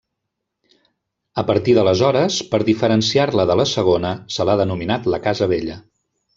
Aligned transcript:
A 1.41 1.43
partir 1.49 1.75
d'aleshores, 1.79 2.39
per 2.55 2.61
diferenciar-la 2.71 3.47
de 3.53 3.61
la 3.63 3.69
segona, 3.75 4.17
se 4.39 4.51
l'ha 4.51 4.59
denominat 4.65 5.09
la 5.17 5.25
Casa 5.31 5.53
Vella. 5.57 5.81